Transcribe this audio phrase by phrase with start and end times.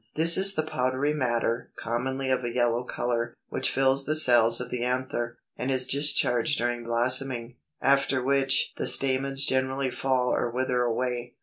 [0.11, 4.59] = This is the powdery matter, commonly of a yellow color, which fills the cells
[4.59, 10.49] of the anther, and is discharged during blossoming, after which the stamens generally fall or
[10.49, 11.35] wither away.